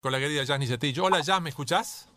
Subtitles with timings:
[0.00, 1.04] con la querida Jazz Nicetillo.
[1.04, 2.08] Hola Jazz, ¿me escuchás?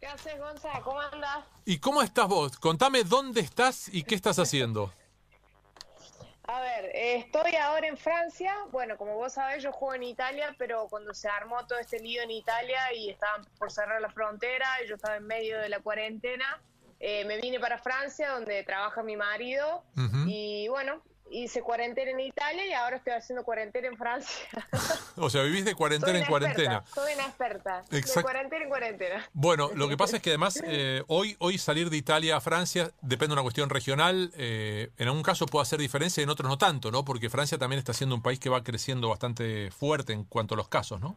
[0.00, 0.70] ¿Qué haces, Gonza?
[0.82, 1.44] ¿Cómo andas?
[1.64, 2.58] ¿Y cómo estás vos?
[2.58, 4.92] Contame dónde estás y qué estás haciendo.
[6.48, 8.54] A ver, eh, estoy ahora en Francia.
[8.70, 12.22] Bueno, como vos sabés, yo juego en Italia, pero cuando se armó todo este lío
[12.22, 15.80] en Italia y estaban por cerrar la frontera, y yo estaba en medio de la
[15.80, 16.62] cuarentena,
[17.00, 19.82] eh, me vine para Francia, donde trabaja mi marido.
[20.26, 24.46] Y bueno, hice cuarentena en Italia y ahora estoy haciendo cuarentena en Francia.
[25.18, 26.76] O sea, vivís de cuarentena en cuarentena.
[26.84, 27.84] experta, soy una experta.
[27.90, 28.20] Exacto.
[28.20, 29.30] De cuarentena en cuarentena.
[29.32, 32.90] Bueno, lo que pasa es que además eh, hoy, hoy salir de Italia a Francia
[33.00, 34.30] depende de una cuestión regional.
[34.36, 37.02] eh, en algún caso puede hacer diferencia y en otros no tanto, ¿no?
[37.04, 40.58] Porque Francia también está siendo un país que va creciendo bastante fuerte en cuanto a
[40.58, 41.16] los casos, ¿no?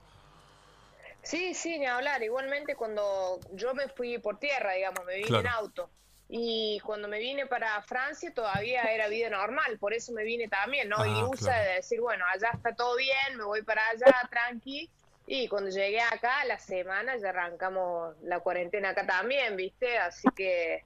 [1.21, 2.23] Sí, sí, ni hablar.
[2.23, 5.41] Igualmente cuando yo me fui por tierra, digamos, me vine Claro.
[5.41, 5.89] en auto.
[6.31, 10.87] Y cuando me vine para Francia todavía era vida normal, por eso me vine también,
[10.87, 10.97] ¿no?
[10.99, 11.69] Ah, y usa claro.
[11.69, 14.89] de decir, bueno, allá está todo bien, me voy para allá, tranqui.
[15.25, 19.97] Y cuando llegué acá, a la semana ya arrancamos la cuarentena acá también, ¿viste?
[19.97, 20.83] Así que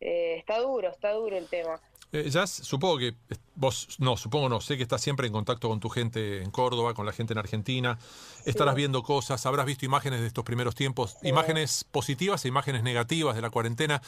[0.00, 1.80] eh, está duro, está duro el tema.
[2.10, 3.14] Eh, Jazz, supongo que
[3.54, 6.94] vos, no, supongo no, sé que estás siempre en contacto con tu gente en Córdoba,
[6.94, 7.98] con la gente en Argentina.
[8.46, 13.36] Estarás viendo cosas, habrás visto imágenes de estos primeros tiempos, imágenes positivas e imágenes negativas
[13.36, 14.00] de la cuarentena.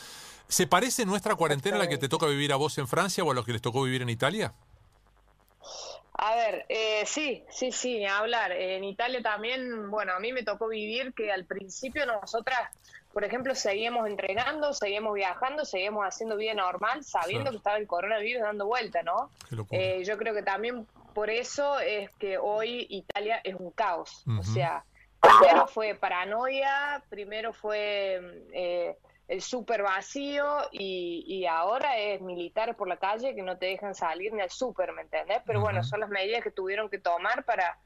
[0.48, 3.30] ¿Se parece nuestra cuarentena a la que te toca vivir a vos en Francia o
[3.32, 4.54] a lo que les tocó vivir en Italia?
[6.22, 8.52] A ver, eh, sí, sí, sí, ni hablar.
[8.52, 12.58] En Italia también, bueno, a mí me tocó vivir que al principio nosotras,
[13.10, 17.52] por ejemplo, seguíamos entrenando, seguíamos viajando, seguíamos haciendo vida normal, sabiendo Claro.
[17.52, 19.30] que estaba el coronavirus dando vuelta, ¿no?
[19.70, 24.22] Eh, yo creo que también por eso es que hoy Italia es un caos.
[24.38, 24.84] O sea,
[25.20, 28.20] primero fue paranoia, primero fue
[28.52, 28.94] eh,
[29.30, 33.94] el súper vacío y, y ahora es militares por la calle que no te dejan
[33.94, 35.40] salir ni al súper, ¿me entendés?
[35.46, 37.78] Pero bueno, son las medidas que tuvieron que tomar para,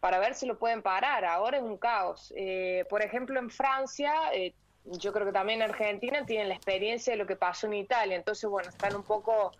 [0.00, 1.26] para ver si lo pueden parar.
[1.26, 2.32] Ahora es un caos.
[2.34, 4.54] Eh, por ejemplo, en Francia, eh,
[4.86, 8.16] yo creo que también en Argentina tienen la experiencia de lo que pasó en Italia.
[8.16, 9.52] Entonces, bueno, están un poco,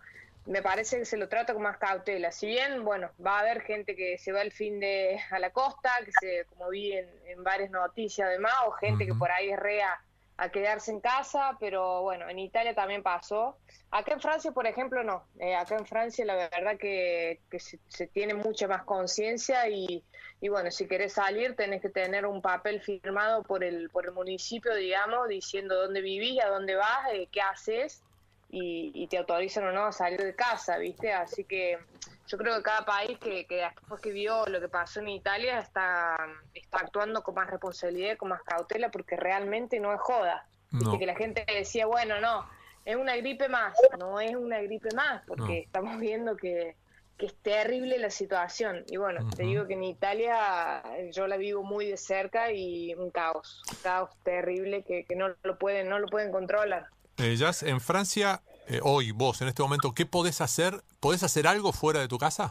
[0.47, 2.31] me parece que se lo trata con más cautela.
[2.31, 5.51] Si bien, bueno, va a haber gente que se va el fin de a la
[5.51, 9.51] costa, que se, como vi en, en varias noticias además, o gente que por ahí
[9.51, 10.01] es rea
[10.37, 13.57] a quedarse en casa, pero bueno, en Italia también pasó.
[13.89, 15.23] Acá en Francia, por ejemplo, no.
[15.39, 20.03] Eh, acá en Francia la verdad que, se, tiene mucha más conciencia y,
[20.39, 24.11] y bueno, si querés salir tenés que tener un papel firmado por el, por el
[24.11, 28.03] municipio, digamos, diciendo dónde vivís, a dónde vas, eh, qué haces
[28.51, 31.13] y, y te autorizan o no a salir de casa, ¿viste?
[31.13, 31.79] Así que
[32.27, 35.59] yo creo que cada país que, que después que vio lo que pasó en Italia
[35.59, 36.17] está,
[36.53, 40.45] está actuando con más responsabilidad, con más cautela, porque realmente no es joda.
[40.71, 40.99] Viste No.
[40.99, 42.45] que la gente decía, bueno, no,
[42.83, 45.53] es una gripe más, no es una gripe más, porque No.
[45.65, 46.75] estamos viendo que,
[47.17, 48.83] que es terrible la situación.
[48.87, 52.93] Y bueno, te digo que en Italia eh, yo la vivo muy de cerca y
[52.95, 56.87] un caos, un caos terrible que, que no lo pueden, no lo pueden controlar.
[57.17, 60.83] Eh, Jazz, en Francia, eh, hoy, vos, en este momento, ¿qué podés hacer?
[60.99, 62.49] ¿Podés hacer algo fuera de tu casa?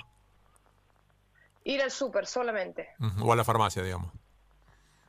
[1.65, 2.88] Ir al súper solamente.
[3.21, 4.12] O a la farmacia, digamos.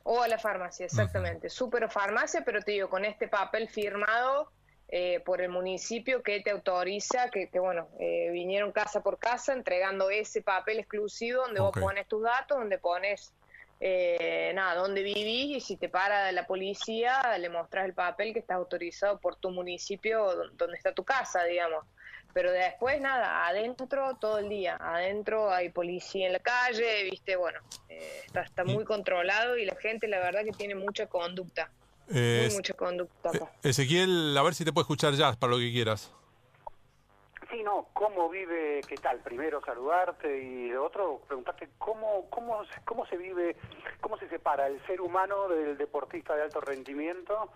[0.02, 1.50] O a la farmacia, exactamente.
[1.50, 4.50] Súper o farmacia, pero te digo, con este papel firmado
[4.88, 9.52] eh, por el municipio que te autoriza, que, que, bueno, eh, vinieron casa por casa
[9.52, 13.34] entregando ese papel exclusivo donde vos pones tus datos, donde pones,
[13.80, 18.40] eh, nada, dónde vivís y si te para la policía, le mostras el papel que
[18.40, 21.84] está autorizado por tu municipio don- donde está tu casa, digamos.
[22.32, 24.76] Pero después, nada, adentro todo el día.
[24.80, 27.58] Adentro hay policía en la calle, viste, bueno,
[27.88, 31.70] eh, está, está muy controlado y la gente, la verdad, que tiene mucha conducta.
[32.10, 33.52] Eh, Muy mucha conducta acá.
[33.62, 36.10] Ezequiel, a ver si te puedo escuchar Jazz para lo que quieras.
[37.50, 39.20] Sí, no, ¿cómo vive, qué tal?
[39.20, 43.56] Primero saludarte y otro preguntarte cómo, cómo, se- cómo se vive,
[44.00, 47.50] cómo se separa el ser humano del deportista de alto rendimiento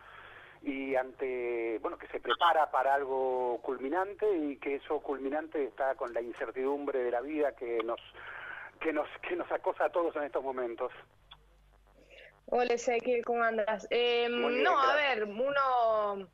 [0.62, 6.14] y ante, bueno, que se prepara para algo culminante y que eso culminante está con
[6.14, 8.00] la incertidumbre de la vida que nos,
[8.80, 10.90] que nos, que nos acosa a todos en estos momentos.
[12.46, 13.86] Hola, Ezequiel, ¿cómo andas?
[13.90, 16.28] Eh, bien, no, a ver, uno,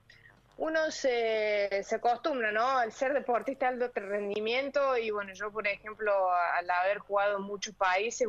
[0.58, 2.69] uno se, se acostumbra, ¿no?
[2.69, 7.44] Al ser deportista de alto rendimiento y bueno, yo, por ejemplo, al haber jugado en
[7.44, 8.26] muchos países,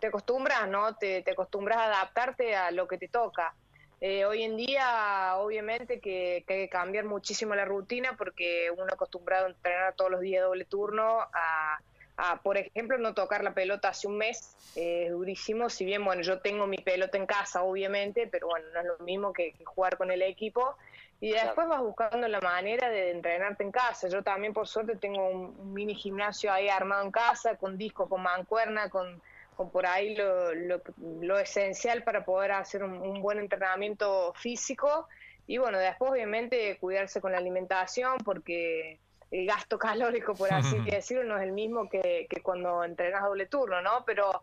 [0.00, 0.96] te acostumbras, ¿no?
[0.96, 3.54] Te, te acostumbras a adaptarte a lo que te toca.
[4.00, 8.86] Eh, hoy en día, obviamente, que, que hay que cambiar muchísimo la rutina porque uno
[8.90, 11.78] acostumbrado a entrenar todos los días doble turno, a,
[12.16, 15.68] a, por ejemplo, no tocar la pelota hace un mes, eh, es durísimo.
[15.68, 18.98] Si bien, bueno, yo tengo mi pelota en casa, obviamente, pero bueno, no es lo
[19.04, 20.76] mismo que, que jugar con el equipo.
[21.20, 24.08] Y después vas buscando la manera de entrenarte en casa.
[24.08, 28.08] Yo también, por suerte, tengo un, un mini gimnasio ahí armado en casa, con discos,
[28.08, 29.22] con mancuerna, con
[29.56, 35.08] con por ahí lo, lo, esencial para poder hacer un, buen entrenamiento físico
[35.46, 38.98] y bueno, después obviamente cuidarse con la alimentación porque
[39.30, 43.46] el gasto calórico, por así decirlo, no es el mismo que, que cuando entrenas doble
[43.46, 44.04] turno, ¿no?
[44.04, 44.42] Pero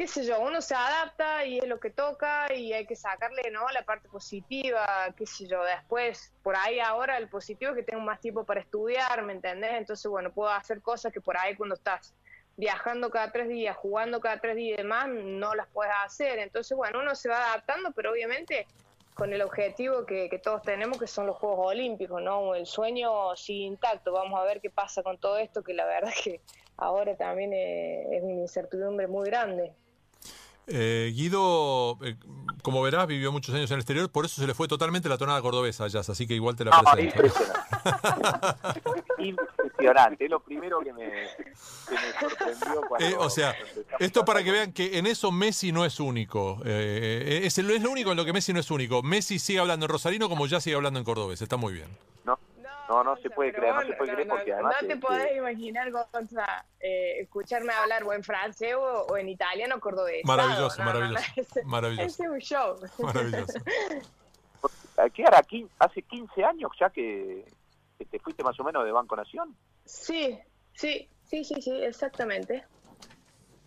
[0.00, 3.50] qué sé yo, uno se adapta y es lo que toca y hay que sacarle,
[3.50, 3.68] ¿no?
[3.68, 8.02] La parte positiva, qué sé yo, después, por ahí ahora el positivo es que tengo
[8.02, 9.72] más tiempo para estudiar, ¿me entendés?
[9.74, 12.14] Entonces, bueno, puedo hacer cosas que por ahí cuando estás
[12.56, 16.38] viajando cada tres días, jugando cada tres días y demás, no las puedes hacer.
[16.38, 18.66] Entonces, bueno, uno se va adaptando, pero obviamente
[19.12, 22.54] con el objetivo que, todos tenemos, que son los Juegos Olímpicos, ¿no?
[22.54, 24.12] El sueño sigue intacto.
[24.12, 26.40] Vamos a ver qué pasa con todo esto, que la verdad es que
[26.78, 29.74] ahora también es una incertidumbre muy grande.
[30.72, 32.16] Eh, Guido, eh,
[32.62, 35.18] como verás, vivió muchos años en el exterior, por eso se le fue totalmente la
[35.18, 37.22] tonada cordobesa Jazz, así que igual te la presento.
[39.18, 40.24] Impresionante.
[40.24, 41.26] es lo primero que me,
[42.20, 42.82] sorprendió.
[42.88, 43.56] Cuando, eh, o sea,
[43.98, 46.60] esto para que vean que en eso Messi no es único.
[46.64, 49.02] es, es, lo único en lo que Messi no es único.
[49.02, 51.88] Messi sigue hablando en rosarino como ya sigue hablando en cordobés, está muy bien.
[52.90, 54.74] No, no, se puede creer, no se puede creer porque además...
[54.82, 60.24] No te podés imaginar, Gonza, eh, escucharme hablar o en francés o, en italiano cordobés.
[60.24, 61.24] Maravilloso, maravilloso.
[61.66, 62.06] maravilloso.
[62.08, 62.76] Ese es un show.
[62.98, 63.60] Maravilloso.
[65.14, 65.40] ¿Qué hará?
[65.78, 67.44] ¿Hace 15 años ya que,
[68.10, 69.54] te fuiste más o menos de Banco Nación?
[69.84, 70.36] Sí,
[70.74, 72.64] sí, sí, sí, sí, exactamente.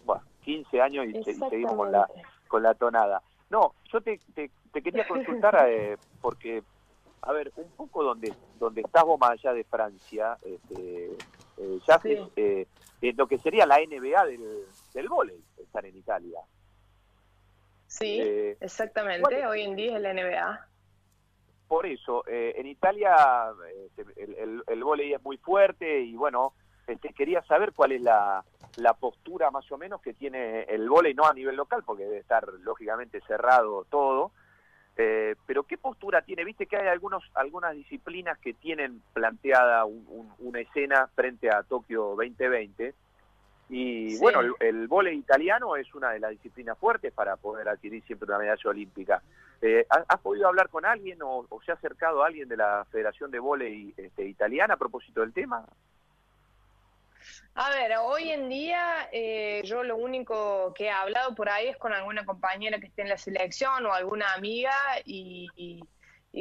[0.03, 2.09] Bueno, 15 años y, seguimos con la,
[2.49, 3.21] con la tonada.
[3.49, 6.61] No, yo te, te, quería consultar eh, porque
[7.25, 11.17] a ver, un poco donde donde estás vos más allá de Francia, este,
[11.57, 11.99] eh, ya
[12.35, 12.65] eh,
[13.15, 16.39] lo que sería la NBA del, del vóley, estar en Italia.
[17.87, 20.67] Sí, eh, exactamente, hoy en día es la NBA.
[21.67, 23.15] Por eso, en Italia
[23.85, 26.53] este, el, el, el vóley es muy fuerte y bueno,
[26.85, 28.43] este, quería saber cuál es la,
[28.77, 32.19] la postura más o menos que tiene el vóley, no a nivel local, porque debe
[32.19, 34.31] estar lógicamente cerrado todo,
[34.97, 36.43] eh, pero ¿qué postura tiene?
[36.43, 42.93] Viste que hay algunos, algunas disciplinas que tienen planteada una escena frente a Tokio 2020.
[43.69, 48.03] Y bueno, el, el vóley italiano es una de las disciplinas fuertes para poder adquirir
[48.03, 49.21] siempre una medalla olímpica.
[49.65, 53.31] Eh, ¿Has podido hablar con alguien o, se ha acercado a alguien de la Federación
[53.31, 55.65] de Vóley este, Italiana a propósito del tema?
[57.55, 61.77] A ver, hoy en día eh, yo lo único que he hablado por ahí es
[61.77, 64.73] con alguna compañera que esté en la selección o alguna amiga
[65.05, 65.81] y,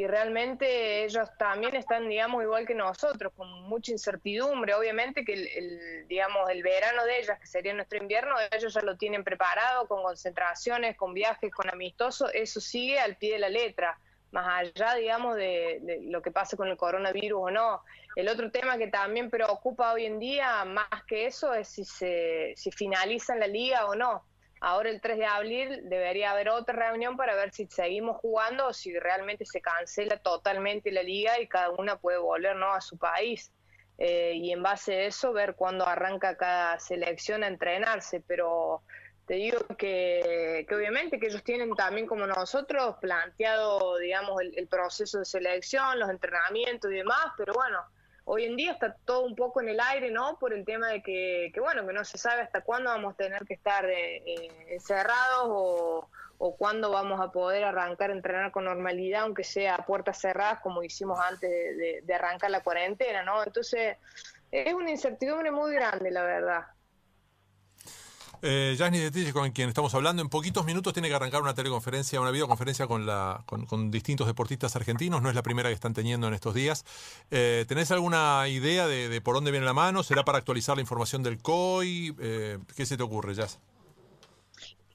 [0.06, 4.75] realmente ellos también están, digamos, igual que nosotros, con mucha incertidumbre.
[4.75, 8.96] Obviamente que el, digamos, el verano de ellas, que sería nuestro invierno, ellos ya lo
[8.96, 13.99] tienen preparado con concentraciones, con viajes, con amistosos, eso sigue al pie de la letra
[14.32, 17.82] más allá, digamos, de, lo que pase con el coronavirus o no.
[18.17, 22.55] El otro tema que también preocupa hoy en día, más que eso, es si se
[22.56, 24.25] si finaliza la liga o no.
[24.61, 28.73] Ahora el 3 de abril debería haber otra reunión para ver si seguimos jugando o
[28.73, 32.73] si realmente se cancela totalmente la liga y cada una puede volver ¿no?
[32.73, 33.52] a su país.
[33.99, 38.20] Eh, y en base a eso ver cuándo arranca cada selección a entrenarse.
[38.20, 38.82] Pero
[39.27, 45.25] te digo que, obviamente que ellos tienen también como nosotros planteado, digamos, el, proceso de
[45.25, 47.79] selección, los entrenamientos y demás, pero bueno,
[48.25, 50.39] hoy en día está todo un poco en el aire, ¿no?
[50.39, 53.17] Por el tema de que, que bueno, que no se sabe hasta cuándo vamos a
[53.17, 56.09] tener que estar eh, eh, encerrados o,
[56.59, 61.21] cuándo vamos a poder arrancar entrenar con normalidad, aunque sea a puertas cerradas, como hicimos
[61.21, 61.49] antes
[62.05, 63.45] de arrancar la cuarentena, ¿no?
[63.45, 63.97] Entonces,
[64.50, 66.67] es una incertidumbre muy grande, la verdad.
[68.44, 72.20] Eh, Jasny de con quien estamos hablando, en poquitos minutos tiene que arrancar una teleconferencia,
[72.20, 75.22] una videoconferencia con, la, con, distintos deportistas argentinos.
[75.22, 76.84] No es la primera que están teniendo en estos días.
[77.30, 80.02] Eh, ¿Tenés alguna idea de, por dónde viene la mano?
[80.02, 82.16] ¿Será para actualizar la información del COI?
[82.20, 83.61] Eh, ¿Qué se te ocurre, Jazz?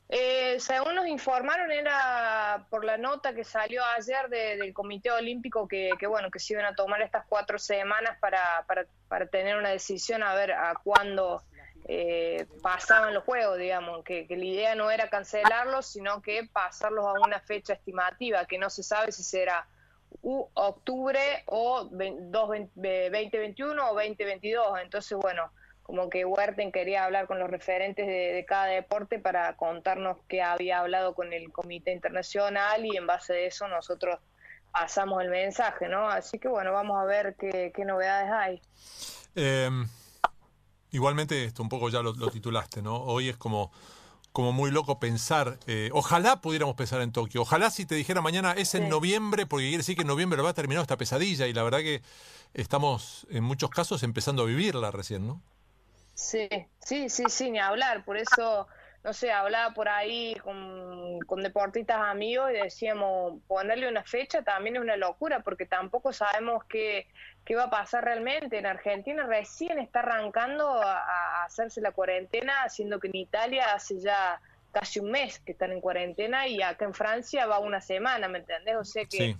[0.09, 5.91] Eh, según nos informaron era por la nota que salió ayer del Comité Olímpico que,
[5.99, 9.69] que, bueno que se iban a tomar estas cuatro semanas para, para, para tener una
[9.69, 11.43] decisión a ver a cuándo
[11.89, 17.13] eh, pasaban los juegos, digamos, que, la idea no era cancelarlos, sino que pasarlos a
[17.13, 19.65] una fecha estimativa, que no se sabe si será
[20.22, 24.79] octubre o 2021 o 2022.
[24.82, 25.50] Entonces, bueno,
[25.84, 30.79] como que Huerten quería hablar con los referentes de, cada deporte para contarnos qué había
[30.79, 34.20] hablado con el Comité Internacional y en base a eso nosotros
[34.74, 36.10] pasamos el mensaje, ¿no?
[36.10, 38.62] Así que bueno, vamos a ver qué, novedades hay.
[39.36, 39.70] Eh,
[40.91, 42.96] Igualmente, esto un poco ya lo, titulaste, ¿no?
[42.96, 43.72] Hoy es como,
[44.32, 48.53] como muy loco pensar, eh, ojalá pudiéramos pensar en Tokio, ojalá si te dijera mañana
[48.53, 51.53] es en noviembre, porque quiere decir que en noviembre va a terminar esta pesadilla y
[51.53, 52.01] la verdad que
[52.53, 55.41] estamos en muchos casos empezando a vivirla recién, ¿no?
[56.13, 56.48] Sí,
[56.79, 58.67] sí, sí, sí, ni hablar, por eso
[59.03, 64.75] no sé, hablaba por ahí con, con deportistas amigos y decíamos, ponerle una fecha también
[64.75, 67.07] es una locura, porque tampoco sabemos qué,
[67.45, 68.57] qué va a pasar realmente.
[68.57, 74.41] En Argentina recién está arrancando a, hacerse la cuarentena, siendo que en Italia hace ya
[74.73, 78.39] casi un mes que están en cuarentena y acá en Francia va una semana, ¿me
[78.39, 78.75] entendés?
[78.75, 79.37] O sea que...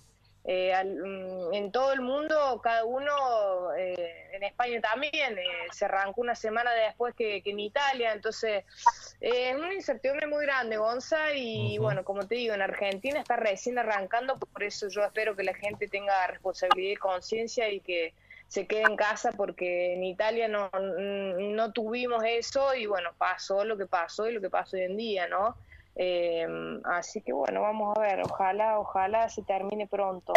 [0.50, 6.22] Eh, mm, en todo el mundo, cada uno, eh, en España también, eh, se arrancó
[6.22, 8.64] una semana después que, en Italia, entonces
[9.20, 13.78] es una incertidumbre muy grande, Gonza, y bueno, como te digo, en Argentina está recién
[13.78, 18.14] arrancando, por eso yo espero que la gente tenga responsabilidad y conciencia y que
[18.48, 23.78] se quede en casa porque en Italia no, no tuvimos eso y bueno, pasó lo
[23.78, 25.58] que pasó y lo que pasó hoy en día, ¿no?
[26.00, 26.48] Eh,
[26.86, 30.34] así que bueno, vamos a ver, ojalá, ojalá se termine pronto.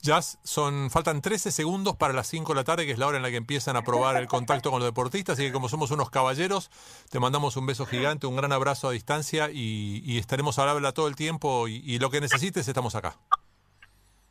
[0.00, 3.16] Ya son, faltan 13 segundos para las 5 de la tarde, que es la hora
[3.16, 5.34] en la que empiezan a probar el contacto con los deportistas.
[5.34, 6.70] Así que como somos unos caballeros,
[7.10, 11.08] te mandamos un beso gigante, un gran abrazo a distancia y, estaremos a habla todo
[11.08, 13.16] el tiempo y, y lo que necesites, estamos acá.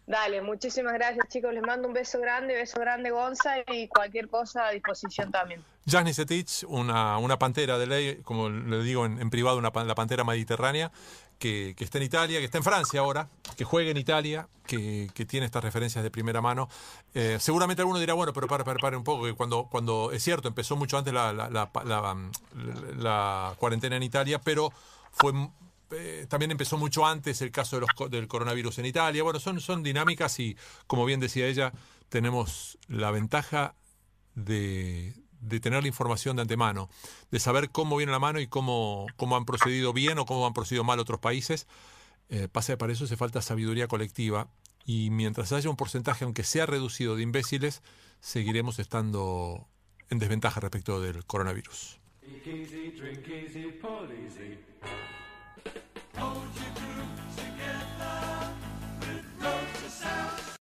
[0.08, 4.68] Dale, muchísimas gracias chicos, les mando un beso grande, beso grande Gonza y cualquier cosa
[4.68, 5.62] a disposición también.
[5.86, 10.24] Jasny Setich, una, una pantera de ley, como le digo en, privado, una, la pantera
[10.24, 10.94] mediterránea,
[11.38, 15.46] que, está en Italia, que está en Francia ahora, que juega en Italia, que, tiene
[15.46, 16.70] estas referencias de primera mano.
[17.14, 20.24] Eh, seguramente alguno dirá, bueno, pero para, para, para un poco, que cuando, cuando es
[20.24, 22.30] cierto, empezó mucho antes la, la, la,
[22.96, 24.72] la cuarentena en Italia, pero
[25.12, 25.34] fue
[25.92, 29.24] eh, también empezó mucho antes el caso de los, del coronavirus en Italia.
[29.24, 31.74] Bueno, son, son dinámicas y, como bien decía ella,
[32.10, 33.76] tenemos la ventaja
[34.36, 35.14] de,
[35.62, 36.90] tener la información de antemano,
[37.32, 40.54] de saber cómo viene la mano y cómo, cómo han procedido bien o cómo han
[40.54, 41.68] procedido mal otros países.
[42.30, 44.50] Eh, pasa para eso hace falta sabiduría colectiva
[44.86, 47.82] y mientras haya un porcentaje, aunque sea reducido, de imbéciles,
[48.20, 49.68] seguiremos estando
[50.10, 52.00] en desventaja respecto del coronavirus.
[56.18, 56.77] Hold you